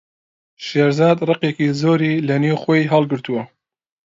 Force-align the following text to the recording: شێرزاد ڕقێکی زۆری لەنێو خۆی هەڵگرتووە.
شێرزاد 0.65 1.17
ڕقێکی 1.29 1.67
زۆری 1.81 2.23
لەنێو 2.27 2.57
خۆی 2.63 2.89
هەڵگرتووە. 2.93 3.43